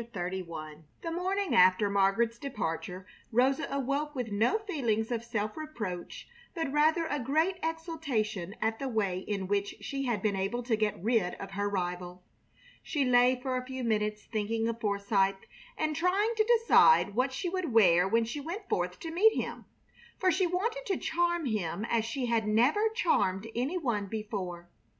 [0.00, 6.28] CHAPTER XXXI The morning after Margaret's departure Rosa awoke with no feelings of self reproach,
[6.54, 10.76] but rather a great exultation at the way in which she had been able to
[10.76, 12.22] get rid of her rival.
[12.80, 15.34] She lay for a few minutes thinking of Forsythe,
[15.76, 19.64] and trying to decide what she would wear when she went forth to meet him,
[20.16, 24.68] for she wanted to charm him as she had never charmed any one before.